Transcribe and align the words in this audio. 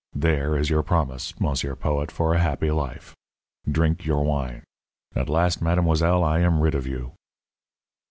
There 0.15 0.57
is 0.57 0.71
your 0.71 0.81
promise, 0.81 1.39
monsieur 1.39 1.75
poet, 1.75 2.09
for 2.11 2.33
a 2.33 2.39
happy 2.41 2.71
life. 2.71 3.13
Drink 3.69 4.03
your 4.03 4.23
wine. 4.23 4.63
At 5.15 5.29
last, 5.29 5.61
mademoiselle, 5.61 6.23
I 6.23 6.39
am 6.39 6.59
rid 6.61 6.73
of 6.73 6.87
you." 6.87 7.11